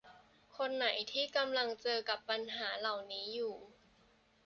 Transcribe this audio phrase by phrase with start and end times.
[0.57, 3.55] คนไหนที่กำลังเจอกับปัญหาเหล่านี้อยู่